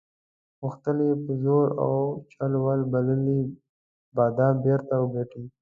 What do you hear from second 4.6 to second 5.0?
بیرته